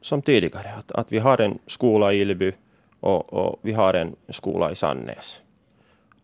som 0.01 0.21
tidigare. 0.21 0.73
Att, 0.73 0.91
att 0.91 1.11
vi 1.11 1.19
har 1.19 1.41
en 1.41 1.59
skola 1.67 2.13
i 2.13 2.21
Ilby 2.21 2.51
och, 2.99 3.33
och, 3.33 3.59
vi 3.61 3.73
har 3.73 3.93
en 3.93 4.15
skola 4.29 4.71
i 4.71 4.75
Sannäs. 4.75 5.41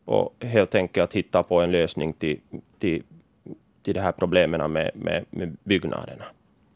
Och 0.05 0.35
helt 0.39 0.75
enkelt 0.75 1.13
hitta 1.13 1.43
på 1.43 1.61
en 1.61 1.71
lösning 1.71 2.13
till, 2.13 2.39
till, 2.79 3.03
till 3.81 3.93
de 3.93 3.99
här 3.99 4.11
problemen 4.11 4.71
med, 4.71 4.91
med, 4.95 5.25
med 5.29 5.57
byggnaderna. 5.63 6.25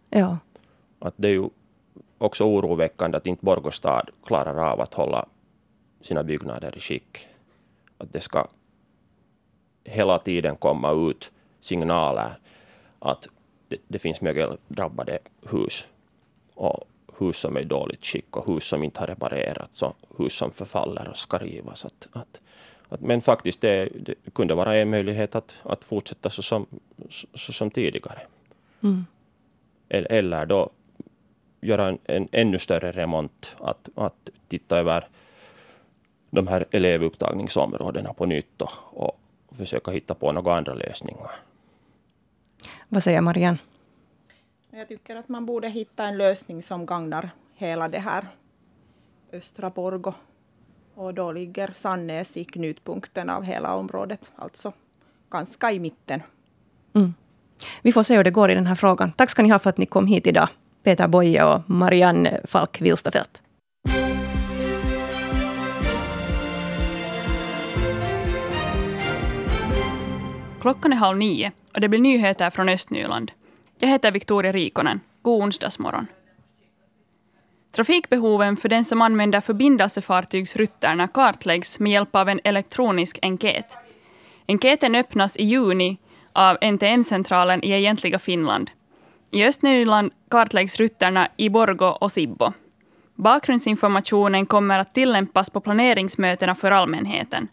Ja. 0.10 0.38
Att 1.00 1.14
det 1.18 1.28
är 1.28 1.32
ju 1.32 1.50
också 2.18 2.44
oroväckande 2.44 3.18
att 3.18 3.28
inte 3.28 3.46
Borgå 3.46 3.72
stad 3.72 4.10
klarar 4.26 4.72
av 4.72 4.82
att 4.82 4.94
hålla 4.94 5.26
sina 6.02 6.24
byggnader 6.24 6.78
i 6.78 6.80
skick. 6.80 7.28
Att 7.98 8.14
det 8.14 8.22
ska 8.22 8.48
hela 9.84 10.20
tiden 10.20 10.56
komma 10.56 10.92
ut 10.92 11.32
signaler 11.62 12.32
att 13.00 13.28
det, 13.68 13.78
det 13.88 14.00
finns 14.00 14.22
mögeldrabbade 14.22 15.20
hus 15.50 15.88
och 16.60 16.88
hus 17.20 17.38
som 17.38 17.58
är 17.58 17.62
i 17.62 17.64
dåligt 17.64 18.06
skick 18.06 18.38
och 18.38 18.54
hus 18.54 18.64
som 18.64 18.84
inte 18.84 19.00
har 19.00 19.08
reparerats 19.08 19.82
och 19.82 19.96
hus 20.18 20.34
som 20.34 20.52
förfaller 20.52 21.08
och 21.08 21.18
ska 21.18 21.38
rivas. 21.38 21.86
Att, 21.86 22.08
att, 22.12 22.42
att, 22.90 23.02
men 23.02 23.22
faktiskt 23.22 23.62
det, 23.62 23.90
det, 23.96 24.16
kunde 24.34 24.54
vara 24.54 24.78
en 24.78 24.90
möjlighet 24.90 25.36
att, 25.36 25.60
att 25.64 25.84
fortsätta 25.84 26.30
så 26.30 26.42
som, 26.42 26.66
så 27.34 27.54
som 27.54 27.72
tidigare. 27.72 28.20
Mm. 28.84 29.06
Eller, 29.90 30.12
eller 30.12 30.46
då 30.46 30.70
göra 31.62 31.88
en, 31.88 31.98
en 32.04 32.28
ännu 32.32 32.60
större 32.60 32.92
remont, 32.92 33.56
att, 33.60 33.90
att 33.96 34.30
titta 34.48 34.78
över 34.78 35.08
de 36.30 36.48
här 36.48 36.66
elevupptagningsområdena 36.72 38.14
på 38.14 38.26
nytt 38.26 38.62
och, 38.62 38.72
och 38.94 39.20
försöka 39.58 39.92
hitta 39.92 40.14
på 40.14 40.32
några 40.32 40.58
andra 40.58 40.74
lösningar. 40.74 41.32
Vad 42.88 43.04
säger 43.04 43.22
Marianne? 43.22 43.58
Jag 44.72 44.88
tycker 44.88 45.16
att 45.16 45.30
man 45.30 45.46
borde 45.46 45.70
hitta 45.70 46.06
en 46.06 46.18
lösning 46.18 46.62
som 46.62 46.86
gagnar 46.86 47.30
hela 47.56 47.88
det 47.88 48.00
här 48.00 48.28
östra 49.34 49.70
Borgo. 49.70 50.14
Och 50.96 51.14
då 51.14 51.32
ligger 51.32 51.72
Sannäs 51.74 52.38
i 52.38 52.46
knutpunkten 52.46 53.30
av 53.30 53.44
hela 53.44 53.76
området, 53.76 54.32
alltså 54.36 54.74
ganska 55.30 55.72
i 55.72 55.80
mitten. 55.80 56.22
Mm. 56.94 57.14
Vi 57.82 57.92
får 57.92 58.04
se 58.04 58.18
hur 58.18 58.24
det 58.24 58.32
går 58.32 58.52
i 58.52 58.56
den 58.56 58.68
här 58.68 58.76
frågan. 58.76 59.12
Tack 59.12 59.30
ska 59.30 59.44
ni 59.44 59.50
ha 59.50 59.60
för 59.60 59.70
att 59.70 59.78
ni 59.78 59.86
kom 59.86 60.08
hit 60.08 60.28
idag. 60.28 60.50
Peter 60.84 61.08
Boye 61.08 61.44
och 61.44 61.70
Marianne 61.70 62.42
Falk 62.44 62.82
Wilstafelt. 62.82 63.42
Klockan 70.62 70.94
är 70.94 70.98
halv 70.98 71.18
nio 71.18 71.52
och 71.74 71.82
det 71.82 71.90
blir 71.90 72.00
nyheter 72.00 72.50
från 72.50 72.70
Östnyland. 72.70 73.32
Jag 73.82 73.90
heter 73.90 74.12
Victoria 74.12 74.52
Rikonen. 74.52 75.00
God 75.22 75.44
onsdagsmorgon. 75.44 76.08
Trafikbehoven 77.72 78.58
för 78.58 78.70
den 78.70 78.86
som 78.86 79.02
använder 79.02 79.42
förbindelsefartygsrutterna 79.42 81.08
kartläggs 81.08 81.80
med 81.80 81.92
hjälp 81.92 82.16
av 82.16 82.30
en 82.30 82.40
elektronisk 82.44 83.20
enkät. 83.22 83.78
Enkäten 84.48 84.96
öppnas 84.96 85.38
i 85.38 85.44
juni 85.44 85.98
av 86.34 86.58
NTM-centralen 86.62 87.64
i 87.64 87.72
egentliga 87.72 88.20
Finland. 88.20 88.72
I 89.32 89.46
Östnyland 89.46 90.12
kartläggs 90.30 90.78
rutterna 90.78 91.28
i 91.38 91.50
Borgo 91.50 91.86
och 91.86 92.12
Sibbo. 92.12 92.54
Bakgrundsinformationen 93.16 94.46
kommer 94.46 94.80
att 94.80 94.94
tillämpas 94.94 95.50
på 95.50 95.62
planeringsmötena 95.62 96.56
för 96.56 96.72
allmänheten. 96.72 97.48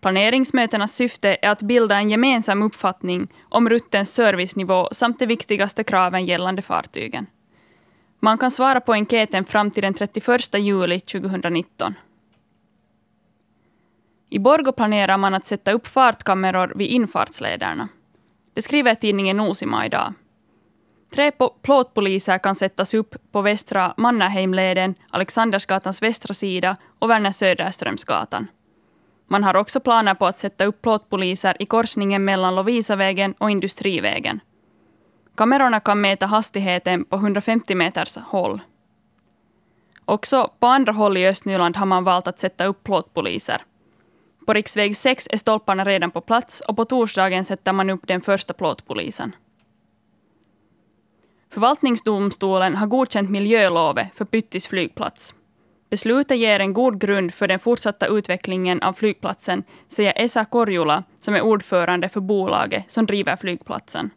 Planeringsmötenas 0.00 0.94
syfte 0.94 1.36
är 1.42 1.50
att 1.50 1.62
bilda 1.62 1.96
en 1.96 2.10
gemensam 2.10 2.62
uppfattning 2.62 3.28
om 3.48 3.68
ruttens 3.68 4.14
servicenivå 4.14 4.88
samt 4.92 5.18
de 5.18 5.26
viktigaste 5.26 5.84
kraven 5.84 6.26
gällande 6.26 6.62
fartygen. 6.62 7.26
Man 8.20 8.38
kan 8.38 8.50
svara 8.50 8.80
på 8.80 8.92
enkäten 8.92 9.44
fram 9.44 9.70
till 9.70 9.82
den 9.82 9.94
31 9.94 10.54
juli 10.54 11.00
2019. 11.00 11.94
I 14.30 14.38
Borgo 14.38 14.72
planerar 14.72 15.18
man 15.18 15.34
att 15.34 15.46
sätta 15.46 15.72
upp 15.72 15.86
fartkameror 15.86 16.72
vid 16.76 16.90
infartslederna. 16.90 17.88
Det 18.54 18.62
skriver 18.62 18.94
tidningen 18.94 19.36
Nosima 19.36 19.86
idag. 19.86 20.12
Tre 21.14 21.32
plåtpoliser 21.62 22.38
kan 22.38 22.54
sättas 22.54 22.94
upp 22.94 23.16
på 23.32 23.42
västra 23.42 23.94
Mannerheimleden, 23.96 24.94
Alexandersgatans 25.10 26.02
västra 26.02 26.34
sida 26.34 26.76
och 26.98 27.10
Werner 27.10 27.30
Söderströmsgatan. 27.30 28.46
Man 29.30 29.44
har 29.44 29.56
också 29.56 29.80
planer 29.80 30.14
på 30.14 30.26
att 30.26 30.38
sätta 30.38 30.64
upp 30.64 30.82
plåtpoliser 30.82 31.56
i 31.62 31.66
korsningen 31.66 32.24
mellan 32.24 32.54
Lovisavägen 32.54 33.34
och 33.38 33.50
Industrivägen. 33.50 34.40
Kamerorna 35.34 35.80
kan 35.80 36.00
mäta 36.00 36.26
hastigheten 36.26 37.04
på 37.04 37.16
150 37.16 37.74
meters 37.74 38.16
håll. 38.16 38.60
Också 40.04 40.50
på 40.58 40.66
andra 40.66 40.92
håll 40.92 41.16
i 41.16 41.26
Östnyland 41.26 41.76
har 41.76 41.86
man 41.86 42.04
valt 42.04 42.26
att 42.26 42.38
sätta 42.38 42.64
upp 42.64 42.84
plåtpoliser. 42.84 43.62
På 44.46 44.52
riksväg 44.52 44.96
6 44.96 45.28
är 45.30 45.36
stolparna 45.36 45.84
redan 45.84 46.10
på 46.10 46.20
plats 46.20 46.60
och 46.60 46.76
på 46.76 46.84
torsdagen 46.84 47.44
sätter 47.44 47.72
man 47.72 47.90
upp 47.90 48.06
den 48.06 48.20
första 48.20 48.54
plåtpolisen. 48.54 49.36
Förvaltningsdomstolen 51.50 52.76
har 52.76 52.86
godkänt 52.86 53.30
miljölovet 53.30 54.08
för 54.14 54.24
Pyttis 54.24 54.66
flygplats. 54.66 55.34
Beslutet 55.90 56.38
ger 56.38 56.60
en 56.60 56.72
god 56.72 57.00
grund 57.00 57.34
för 57.34 57.48
den 57.48 57.58
fortsatta 57.58 58.06
utvecklingen 58.06 58.82
av 58.82 58.92
flygplatsen, 58.92 59.62
säger 59.88 60.12
Esa 60.16 60.44
Korjula, 60.44 61.04
som 61.20 61.34
är 61.34 61.40
ordförande 61.40 62.08
för 62.08 62.20
bolaget 62.20 62.92
som 62.92 63.06
driver 63.06 63.36
flygplatsen. 63.36 64.10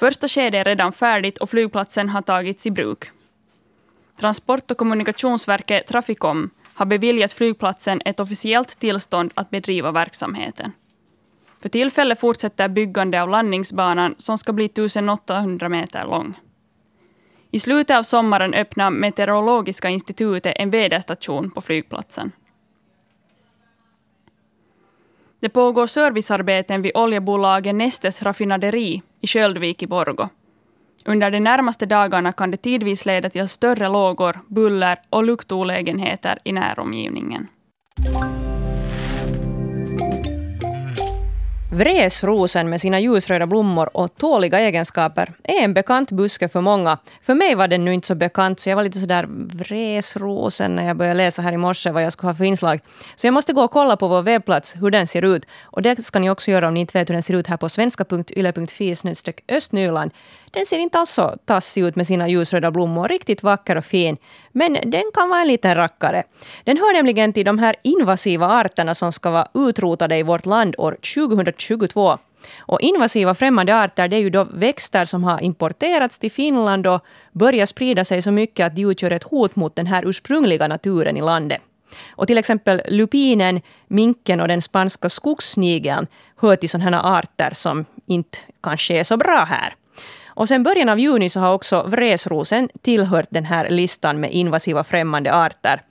Första 0.00 0.28
skedet 0.28 0.60
är 0.60 0.64
redan 0.64 0.92
färdigt 0.92 1.38
och 1.38 1.50
flygplatsen 1.50 2.08
har 2.08 2.22
tagits 2.22 2.66
i 2.66 2.70
bruk. 2.70 3.04
Transport 4.20 4.70
och 4.70 4.78
kommunikationsverket 4.78 5.86
Traficom 5.86 6.50
har 6.74 6.86
beviljat 6.86 7.32
flygplatsen 7.32 8.02
ett 8.04 8.20
officiellt 8.20 8.78
tillstånd 8.78 9.32
att 9.34 9.50
bedriva 9.50 9.92
verksamheten. 9.92 10.72
För 11.60 11.68
tillfället 11.68 12.20
fortsätter 12.20 12.68
byggande 12.68 13.22
av 13.22 13.28
landningsbanan 13.28 14.14
som 14.18 14.38
ska 14.38 14.52
bli 14.52 14.64
1800 14.64 15.68
meter 15.68 16.04
lång. 16.04 16.34
I 17.54 17.58
slutet 17.58 17.96
av 17.96 18.02
sommaren 18.02 18.54
öppnar 18.54 18.90
Meteorologiska 18.90 19.88
institutet 19.88 20.52
en 20.56 20.70
väderstation 20.70 21.50
på 21.50 21.60
flygplatsen. 21.60 22.32
Det 25.40 25.48
pågår 25.48 25.86
servicearbeten 25.86 26.82
vid 26.82 26.92
oljebolaget 26.94 27.74
Nestes 27.74 28.22
raffinaderi 28.22 29.02
i 29.20 29.26
Sköldvik 29.26 29.82
i 29.82 29.86
Borgo. 29.86 30.28
Under 31.04 31.30
de 31.30 31.40
närmaste 31.40 31.86
dagarna 31.86 32.32
kan 32.32 32.50
det 32.50 32.56
tidvis 32.56 33.06
leda 33.06 33.30
till 33.30 33.48
större 33.48 33.88
lågor, 33.88 34.40
buller 34.48 34.98
och 35.10 35.24
luktolägenheter 35.24 36.38
i 36.44 36.52
näromgivningen. 36.52 37.48
Vresrosen 41.74 42.70
med 42.70 42.80
sina 42.80 43.00
ljusröda 43.00 43.46
blommor 43.46 43.96
och 43.96 44.16
tåliga 44.16 44.60
egenskaper 44.60 45.32
är 45.44 45.64
en 45.64 45.74
bekant 45.74 46.10
buske 46.10 46.48
för 46.48 46.60
många. 46.60 46.98
För 47.22 47.34
mig 47.34 47.54
var 47.54 47.68
den 47.68 47.84
nu 47.84 47.94
inte 47.94 48.06
så 48.06 48.14
bekant, 48.14 48.60
så 48.60 48.68
jag 48.70 48.76
var 48.76 48.82
lite 48.82 48.98
sådär 48.98 49.26
vresrosen 49.28 50.76
när 50.76 50.86
jag 50.86 50.96
började 50.96 51.16
läsa 51.16 51.42
här 51.42 51.52
i 51.52 51.56
morse 51.56 51.90
vad 51.90 52.02
jag 52.02 52.12
skulle 52.12 52.30
ha 52.30 52.34
för 52.34 52.44
inslag. 52.44 52.80
Så 53.16 53.26
jag 53.26 53.34
måste 53.34 53.52
gå 53.52 53.62
och 53.62 53.70
kolla 53.70 53.96
på 53.96 54.08
vår 54.08 54.22
webbplats 54.22 54.74
hur 54.76 54.90
den 54.90 55.06
ser 55.06 55.22
ut. 55.24 55.46
Och 55.62 55.82
det 55.82 56.04
ska 56.04 56.18
ni 56.18 56.30
också 56.30 56.50
göra 56.50 56.68
om 56.68 56.74
ni 56.74 56.80
inte 56.80 56.98
vet 56.98 57.08
hur 57.08 57.14
den 57.14 57.22
ser 57.22 57.34
ut 57.34 57.46
här 57.46 57.56
på 57.56 57.68
svenska.yle.fi 57.68 58.94
östnyland. 59.48 60.10
Den 60.54 60.66
ser 60.66 60.78
inte 60.78 60.98
alls 60.98 61.10
så 61.10 61.36
tassig 61.44 61.84
ut 61.84 61.96
med 61.96 62.06
sina 62.06 62.28
ljusröda 62.28 62.70
blommor, 62.70 63.08
riktigt 63.08 63.42
vacker 63.42 63.76
och 63.76 63.84
fin. 63.84 64.16
Men 64.52 64.72
den 64.72 65.04
kan 65.14 65.28
vara 65.28 65.40
en 65.40 65.48
liten 65.48 65.74
rackare. 65.74 66.22
Den 66.64 66.76
hör 66.76 66.94
nämligen 66.94 67.32
till 67.32 67.44
de 67.44 67.58
här 67.58 67.76
invasiva 67.82 68.46
arterna 68.46 68.94
som 68.94 69.12
ska 69.12 69.30
vara 69.30 69.48
utrotade 69.54 70.16
i 70.16 70.22
vårt 70.22 70.46
land 70.46 70.74
år 70.78 70.96
2022. 71.14 72.18
Och 72.58 72.80
invasiva 72.80 73.34
främmande 73.34 73.76
arter 73.76 74.08
det 74.08 74.16
är 74.16 74.20
ju 74.20 74.30
då 74.30 74.44
växter 74.44 75.04
som 75.04 75.24
har 75.24 75.42
importerats 75.42 76.18
till 76.18 76.32
Finland 76.32 76.86
och 76.86 77.04
börjar 77.32 77.66
sprida 77.66 78.04
sig 78.04 78.22
så 78.22 78.30
mycket 78.30 78.66
att 78.66 78.76
de 78.76 78.82
utgör 78.82 79.10
ett 79.10 79.24
hot 79.24 79.56
mot 79.56 79.76
den 79.76 79.86
här 79.86 80.08
ursprungliga 80.08 80.68
naturen 80.68 81.16
i 81.16 81.20
landet. 81.20 81.60
Och 82.08 82.26
till 82.26 82.38
exempel 82.38 82.82
lupinen, 82.88 83.60
minken 83.88 84.40
och 84.40 84.48
den 84.48 84.62
spanska 84.62 85.08
skogssnigeln 85.08 86.06
hör 86.36 86.56
till 86.56 86.68
sådana 86.68 87.02
arter 87.02 87.50
som 87.54 87.84
inte 88.06 88.38
kanske 88.62 88.94
är 88.94 89.04
så 89.04 89.16
bra 89.16 89.44
här. 89.44 89.74
Och 90.34 90.48
sen 90.48 90.62
början 90.62 90.88
av 90.88 90.98
juni 90.98 91.28
så 91.28 91.40
har 91.40 91.52
också 91.52 91.82
vresrosen 91.82 92.68
tillhört 92.82 93.26
den 93.30 93.44
här 93.44 93.70
listan 93.70 94.20
med 94.20 94.32
invasiva 94.32 94.84
främmande 94.84 95.34
arter. 95.34 95.82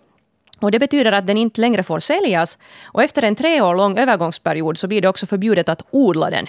Och 0.61 0.71
det 0.71 0.79
betyder 0.79 1.11
att 1.11 1.27
den 1.27 1.37
inte 1.37 1.61
längre 1.61 1.83
får 1.83 1.99
säljas. 1.99 2.57
Och 2.83 3.03
efter 3.03 3.21
en 3.21 3.35
tre 3.35 3.61
år 3.61 3.75
lång 3.75 3.97
övergångsperiod 3.97 4.77
så 4.77 4.87
blir 4.87 5.01
det 5.01 5.07
också 5.07 5.25
förbjudet 5.25 5.69
att 5.69 5.81
odla 5.91 6.29
den. 6.29 6.47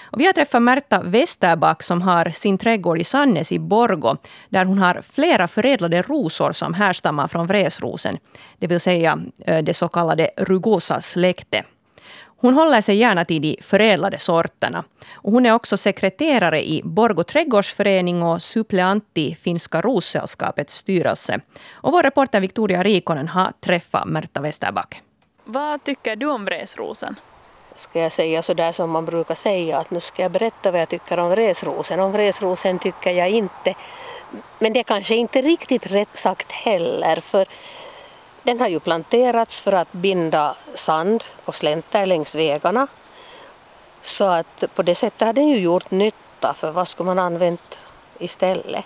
Och 0.00 0.20
vi 0.20 0.26
har 0.26 0.32
träffat 0.32 0.62
Märta 0.62 1.02
Westerback 1.02 1.82
som 1.82 2.02
har 2.02 2.30
sin 2.30 2.58
trädgård 2.58 3.00
i 3.00 3.04
Sannes 3.04 3.52
i 3.52 3.58
Borgo, 3.58 4.16
där 4.48 4.64
hon 4.64 4.78
har 4.78 5.02
flera 5.12 5.48
förädlade 5.48 6.02
rosor 6.02 6.52
som 6.52 6.74
härstammar 6.74 7.28
från 7.28 7.46
vresrosen, 7.46 8.18
det 8.58 8.66
vill 8.66 8.80
säga 8.80 9.18
eh, 9.46 9.62
det 9.62 9.74
så 9.74 9.88
kallade 9.88 10.30
rugosa-släktet. 10.36 11.66
Hon 12.40 12.54
håller 12.54 12.80
sig 12.80 12.96
gärna 12.96 13.24
till 13.24 13.42
de 13.42 13.56
förädlade 13.62 14.18
sorterna. 14.18 14.84
Och 15.14 15.32
hon 15.32 15.46
är 15.46 15.52
också 15.52 15.76
sekreterare 15.76 16.68
i 16.68 16.82
Borgå 16.84 17.24
trädgårdsförening 17.24 18.22
och 18.22 18.42
suppleant 18.42 19.04
i 19.14 19.34
Finska 19.34 19.80
Rossällskapets 19.80 20.74
styrelse. 20.74 21.40
Och 21.72 21.92
vår 21.92 22.02
reporter 22.02 22.40
Victoria 22.40 22.82
Rikonen 22.82 23.28
har 23.28 23.52
träffat 23.60 24.08
Märta 24.08 24.40
Westerback. 24.40 25.02
Vad 25.44 25.84
tycker 25.84 26.16
du 26.16 26.26
om 26.26 26.44
vresrosen? 26.44 27.16
Ska 27.74 28.00
jag 28.00 28.12
säga 28.12 28.42
så 28.42 28.54
där 28.54 28.72
som 28.72 28.90
man 28.90 29.04
brukar 29.04 29.34
säga 29.34 29.78
att 29.78 29.90
nu 29.90 30.00
ska 30.00 30.22
jag 30.22 30.30
berätta 30.30 30.70
vad 30.70 30.80
jag 30.80 30.88
tycker 30.88 31.18
om 31.18 31.30
vresrosen. 31.30 32.00
Om 32.00 32.12
vresrosen 32.12 32.78
tycker 32.78 33.10
jag 33.10 33.30
inte. 33.30 33.74
Men 34.58 34.72
det 34.72 34.80
är 34.80 34.84
kanske 34.84 35.14
inte 35.14 35.42
riktigt 35.42 35.86
rätt 35.86 36.16
sagt 36.16 36.52
heller 36.52 37.16
för 37.16 37.46
den 38.42 38.60
har 38.60 38.68
ju 38.68 38.80
planterats 38.80 39.60
för 39.60 39.72
att 39.72 39.92
binda 39.92 40.56
sand 40.74 41.24
på 41.44 41.52
slänter 41.52 42.06
längs 42.06 42.34
vägarna. 42.34 42.86
Så 44.02 44.24
att 44.24 44.64
på 44.74 44.82
det 44.82 44.94
sättet 44.94 45.26
har 45.26 45.32
den 45.32 45.48
ju 45.48 45.56
gjort 45.56 45.90
nytta, 45.90 46.54
för 46.54 46.70
vad 46.70 46.88
skulle 46.88 47.06
man 47.06 47.18
använt 47.18 47.78
istället? 48.18 48.84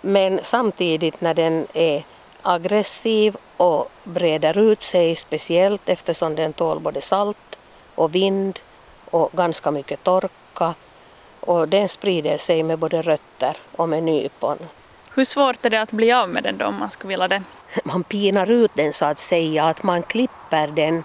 Men 0.00 0.40
samtidigt 0.42 1.20
när 1.20 1.34
den 1.34 1.66
är 1.72 2.04
aggressiv 2.42 3.36
och 3.56 3.90
breder 4.04 4.58
ut 4.58 4.82
sig 4.82 5.16
speciellt 5.16 5.88
eftersom 5.88 6.34
den 6.34 6.52
tål 6.52 6.80
både 6.80 7.00
salt 7.00 7.58
och 7.94 8.14
vind 8.14 8.58
och 9.10 9.30
ganska 9.32 9.70
mycket 9.70 10.04
torka 10.04 10.74
och 11.40 11.68
den 11.68 11.88
sprider 11.88 12.38
sig 12.38 12.62
med 12.62 12.78
både 12.78 13.02
rötter 13.02 13.56
och 13.76 13.88
med 13.88 14.02
nypon. 14.02 14.58
Hur 15.14 15.24
svårt 15.24 15.64
är 15.64 15.70
det 15.70 15.80
att 15.80 15.92
bli 15.92 16.12
av 16.12 16.28
med 16.28 16.42
den 16.42 16.58
då 16.58 16.66
om 16.66 16.78
man 16.78 16.90
skulle 16.90 17.08
vilja 17.08 17.28
det? 17.28 17.42
Man 17.84 18.04
pinar 18.04 18.50
ut 18.50 18.70
den 18.74 18.92
så 18.92 19.04
att 19.04 19.18
säga, 19.18 19.64
att 19.64 19.82
man 19.82 20.02
klipper 20.02 20.66
den 20.66 21.04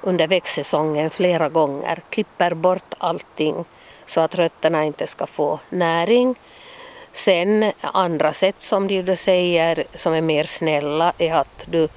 under 0.00 0.28
växtsäsongen 0.28 1.10
flera 1.10 1.48
gånger, 1.48 2.02
klipper 2.10 2.54
bort 2.54 2.94
allting 2.98 3.64
så 4.06 4.20
att 4.20 4.34
rötterna 4.34 4.84
inte 4.84 5.06
ska 5.06 5.26
få 5.26 5.60
näring. 5.70 6.34
Sen 7.12 7.72
andra 7.80 8.32
sätt 8.32 8.62
som 8.62 8.88
de 8.88 9.16
säger 9.16 9.84
som 9.94 10.14
är 10.14 10.20
mer 10.20 10.44
snälla 10.44 11.12
är 11.18 11.34
att 11.34 11.64
du, 11.66 11.88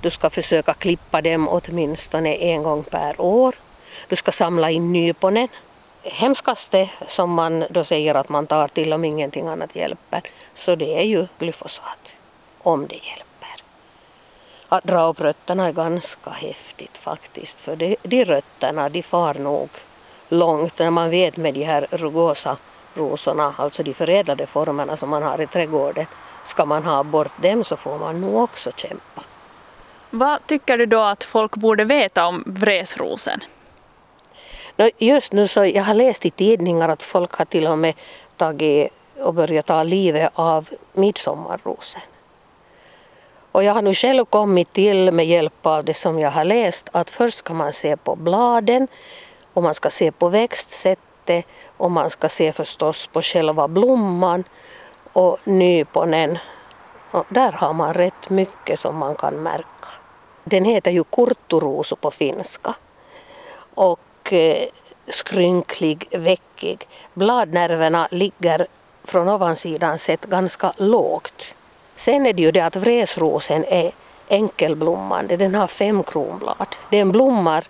du 0.00 0.10
ska 0.10 0.30
försöka 0.30 0.74
klippa 0.74 1.22
dem 1.22 1.48
åtminstone 1.48 2.34
en 2.34 2.62
gång 2.62 2.82
per 2.82 3.20
år. 3.20 3.54
Du 4.08 4.16
ska 4.16 4.32
samla 4.32 4.70
in 4.70 4.92
nyponen 4.92 5.48
hemskaste 6.12 6.90
som 7.06 7.30
man 7.30 7.64
då 7.70 7.84
säger 7.84 8.14
att 8.14 8.28
man 8.28 8.46
tar 8.46 8.68
till 8.68 8.92
om 8.92 9.04
ingenting 9.04 9.48
annat 9.48 9.76
hjälper, 9.76 10.22
så 10.54 10.74
det 10.74 10.98
är 10.98 11.02
ju 11.02 11.26
glyfosat, 11.38 12.12
om 12.58 12.86
det 12.86 12.94
hjälper. 12.94 13.62
Att 14.68 14.84
dra 14.84 15.06
upp 15.06 15.20
rötterna 15.20 15.66
är 15.66 15.72
ganska 15.72 16.30
häftigt 16.30 16.96
faktiskt, 16.96 17.60
för 17.60 17.76
de, 17.76 17.96
de 18.02 18.24
rötterna 18.24 18.88
de 18.88 19.02
far 19.02 19.34
nog 19.34 19.68
långt 20.28 20.78
när 20.78 20.90
man 20.90 21.10
vet 21.10 21.36
med 21.36 21.54
de 21.54 21.64
här 21.64 21.86
rugosa 21.90 22.56
rosorna, 22.94 23.54
alltså 23.56 23.82
de 23.82 23.94
förädlade 23.94 24.46
formerna 24.46 24.96
som 24.96 25.08
man 25.08 25.22
har 25.22 25.40
i 25.40 25.46
trädgården, 25.46 26.06
ska 26.42 26.64
man 26.64 26.84
ha 26.84 27.02
bort 27.02 27.42
dem 27.42 27.64
så 27.64 27.76
får 27.76 27.98
man 27.98 28.20
nog 28.20 28.36
också 28.36 28.70
kämpa. 28.76 29.22
Vad 30.10 30.46
tycker 30.46 30.78
du 30.78 30.86
då 30.86 31.00
att 31.00 31.24
folk 31.24 31.56
borde 31.56 31.84
veta 31.84 32.26
om 32.26 32.44
vresrosen? 32.46 33.40
Just 34.98 35.32
nu 35.32 35.48
så 35.48 35.64
jag 35.64 35.84
har 35.84 35.94
läst 35.94 36.26
i 36.26 36.30
tidningar 36.30 36.88
att 36.88 37.02
folk 37.02 37.34
har 37.34 37.44
till 37.44 37.66
och 37.66 37.78
med 37.78 37.94
tagit 38.36 38.92
och 39.20 39.34
börjat 39.34 39.66
ta 39.66 39.82
livet 39.82 40.30
av 40.34 40.68
midsommarrosen. 40.92 42.02
Och 43.52 43.64
jag 43.64 43.74
har 43.74 43.82
nu 43.82 43.94
själv 43.94 44.24
kommit 44.24 44.72
till 44.72 45.12
med 45.12 45.26
hjälp 45.26 45.66
av 45.66 45.84
det 45.84 45.94
som 45.94 46.18
jag 46.18 46.30
har 46.30 46.44
läst 46.44 46.88
att 46.92 47.10
först 47.10 47.38
ska 47.38 47.54
man 47.54 47.72
se 47.72 47.96
på 47.96 48.16
bladen 48.16 48.88
och 49.54 49.62
man 49.62 49.74
ska 49.74 49.90
se 49.90 50.12
på 50.12 50.28
växtsättet 50.28 51.46
och 51.76 51.90
man 51.90 52.10
ska 52.10 52.28
se 52.28 52.52
förstås 52.52 53.06
på 53.06 53.22
själva 53.22 53.68
blomman 53.68 54.44
och 55.12 55.38
nyponen. 55.44 56.38
Och 57.10 57.26
där 57.28 57.52
har 57.52 57.72
man 57.72 57.94
rätt 57.94 58.30
mycket 58.30 58.80
som 58.80 58.96
man 58.96 59.14
kan 59.14 59.34
märka. 59.34 59.88
Den 60.44 60.64
heter 60.64 60.90
ju 60.90 61.04
kurtturuusu 61.04 61.96
på 61.96 62.10
finska. 62.10 62.74
Och 63.74 64.00
Eh, 64.32 64.68
skrynklig, 65.06 66.08
veckig. 66.10 66.86
Bladnerverna 67.14 68.08
ligger 68.10 68.66
från 69.04 69.28
ovansidan 69.28 69.98
sett 69.98 70.26
ganska 70.26 70.72
lågt. 70.76 71.54
Sen 71.94 72.26
är 72.26 72.32
det 72.32 72.42
ju 72.42 72.50
det 72.50 72.60
att 72.60 72.76
vresrosen 72.76 73.64
är 73.64 73.92
enkelblommande, 74.28 75.36
den 75.36 75.54
har 75.54 75.66
fem 75.66 76.02
kronblad. 76.02 76.76
Den 76.90 77.12
blommar 77.12 77.64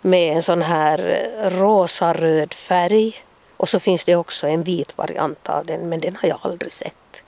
med 0.00 0.36
en 0.36 0.42
sån 0.42 0.62
här 0.62 1.28
eh, 1.40 1.50
rosa-röd 1.50 2.54
färg 2.54 3.14
och 3.56 3.68
så 3.68 3.80
finns 3.80 4.04
det 4.04 4.16
också 4.16 4.46
en 4.46 4.62
vit 4.62 4.98
variant 4.98 5.48
av 5.48 5.66
den 5.66 5.88
men 5.88 6.00
den 6.00 6.16
har 6.16 6.28
jag 6.28 6.38
aldrig 6.42 6.72
sett. 6.72 7.22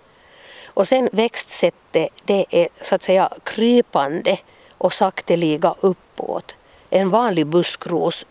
Och 0.66 0.88
sen 0.88 1.08
växtsättet 1.12 2.10
det 2.24 2.46
är 2.50 2.68
så 2.80 2.94
att 2.94 3.02
säga 3.02 3.32
krypande 3.44 4.38
och 4.78 4.92
sakteliga 4.92 5.74
uppåt. 5.80 6.54
En 6.90 7.10
vanlig 7.10 7.46
buskros 7.46 8.26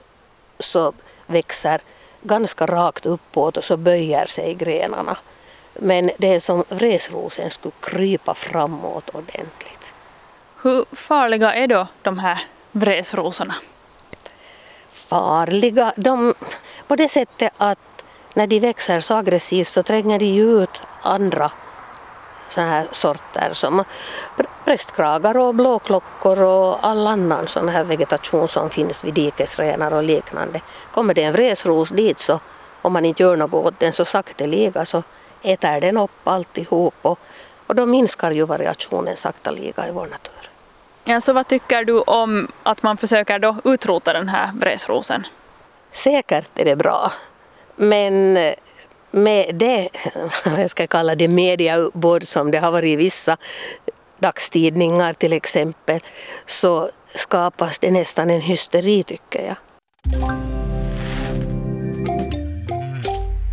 så 0.59 0.93
växer 1.25 1.81
ganska 2.21 2.65
rakt 2.65 3.05
uppåt 3.05 3.57
och 3.57 3.63
så 3.63 3.77
böjer 3.77 4.25
sig 4.25 4.53
grenarna. 4.53 5.17
Men 5.73 6.11
det 6.17 6.33
är 6.33 6.39
som 6.39 6.63
vresrosen 6.69 7.51
skulle 7.51 7.73
krypa 7.81 8.33
framåt 8.33 9.09
ordentligt. 9.09 9.93
Hur 10.61 10.85
farliga 10.95 11.53
är 11.53 11.67
då 11.67 11.87
de 12.01 12.19
här 12.19 12.39
vresrosorna? 12.71 13.55
Farliga? 14.89 15.93
De, 15.95 16.33
på 16.87 16.95
det 16.95 17.07
sättet 17.07 17.53
att 17.57 17.79
när 18.33 18.47
de 18.47 18.59
växer 18.59 18.99
så 18.99 19.13
aggressivt 19.13 19.67
så 19.67 19.83
tränger 19.83 20.19
de 20.19 20.39
ut 20.39 20.81
andra 21.01 21.51
såna 22.49 22.67
här 22.67 22.87
sorter 22.91 23.49
som 23.53 23.83
prästkragar 24.65 25.37
och 25.37 25.55
blåklockor 25.55 26.41
och 26.41 26.87
all 26.87 27.07
annan 27.07 27.47
sån 27.47 27.69
här 27.69 27.83
vegetation 27.83 28.47
som 28.47 28.69
finns 28.69 29.03
vid 29.03 29.13
dikesrenar 29.13 29.93
och 29.93 30.03
liknande. 30.03 30.61
Kommer 30.91 31.13
det 31.13 31.23
en 31.23 31.33
vresros 31.33 31.89
dit 31.89 32.19
så 32.19 32.39
om 32.81 32.93
man 32.93 33.05
inte 33.05 33.23
gör 33.23 33.35
något 33.35 33.53
åt 33.53 33.79
den 33.79 33.93
så 33.93 34.05
sakteliga 34.05 34.85
så 34.85 35.03
äter 35.41 35.81
den 35.81 35.97
upp 35.97 36.27
alltihop 36.27 36.95
och, 37.01 37.19
och 37.67 37.75
då 37.75 37.85
minskar 37.85 38.31
ju 38.31 38.45
variationen 38.45 39.15
sakteliga 39.15 39.87
i 39.87 39.91
vår 39.91 40.05
natur. 40.05 40.51
Ja, 41.03 41.21
så 41.21 41.33
vad 41.33 41.47
tycker 41.47 41.83
du 41.83 41.99
om 41.99 42.51
att 42.63 42.83
man 42.83 42.97
försöker 42.97 43.39
då 43.39 43.55
utrota 43.63 44.13
den 44.13 44.29
här 44.29 44.51
vresrosen? 44.59 45.27
Säkert 45.91 46.49
är 46.59 46.65
det 46.65 46.75
bra. 46.75 47.11
Men 47.75 48.37
med 49.17 49.55
det, 49.55 49.89
jag 50.45 50.69
ska 50.69 50.87
kalla 50.87 51.15
det 51.15 51.27
mediauppbåd 51.27 52.23
som 52.23 52.51
det 52.51 52.57
har 52.57 52.71
varit 52.71 52.89
i 52.89 52.95
vissa 52.95 53.37
dagstidningar 54.19 55.13
till 55.13 55.33
exempel, 55.33 55.99
så 56.45 56.89
skapas 57.15 57.79
det 57.79 57.91
nästan 57.91 58.29
en 58.29 58.41
hysteri 58.41 59.03
tycker 59.03 59.41
jag. 59.41 59.57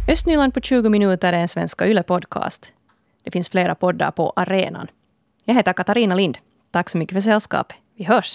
Östnyland 0.08 0.54
på 0.54 0.60
20 0.60 0.88
minuter 0.88 1.32
är 1.32 1.38
en 1.38 1.48
Svenska 1.48 1.86
Yle-podcast. 1.86 2.64
Det 3.24 3.30
finns 3.30 3.48
flera 3.48 3.74
poddar 3.74 4.10
på 4.10 4.32
arenan. 4.36 4.86
Jag 5.44 5.54
heter 5.54 5.72
Katarina 5.72 6.14
Lind. 6.14 6.38
Tack 6.70 6.90
så 6.90 6.98
mycket 6.98 7.14
för 7.14 7.20
sällskapet. 7.20 7.76
Vi 7.96 8.04
hörs! 8.04 8.32